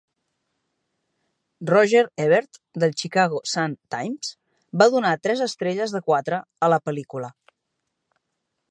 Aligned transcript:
Roger 1.71 2.01
Ebert 2.25 2.59
del 2.85 2.95
"Chicago 3.03 3.43
Sun 3.53 3.77
Times" 3.97 4.33
va 4.83 4.89
donar 4.97 5.15
tres 5.29 5.45
estrelles 5.49 5.95
de 5.99 6.03
quatre 6.11 6.43
a 6.69 6.73
la 6.77 6.83
pel·lícula. 6.89 7.33